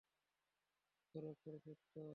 [1.13, 1.93] অক্ষরে অক্ষরে সত্য।